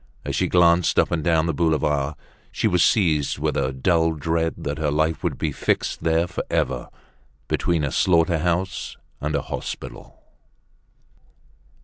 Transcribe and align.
As 0.25 0.35
she 0.35 0.47
glanced 0.47 0.97
up 0.97 1.11
and 1.11 1.23
down 1.23 1.45
the 1.45 1.53
boulevard, 1.53 2.15
she 2.51 2.67
was 2.67 2.81
seized 2.81 3.37
with 3.37 3.55
a 3.55 3.71
dull 3.71 4.13
dread 4.13 4.55
that 4.57 4.79
her 4.79 4.89
life 4.89 5.23
would 5.23 5.37
be 5.37 5.51
fixed 5.51 6.01
there 6.03 6.25
forever, 6.25 6.89
between 7.47 7.83
a 7.83 7.91
slaughter 7.91 8.39
house 8.39 8.97
and 9.21 9.35
a 9.35 9.43
hospital. 9.43 10.19